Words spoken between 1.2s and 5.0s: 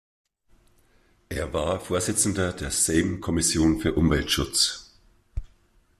Er war Vorsitzender der Sejm-Kommission für Umweltschutz.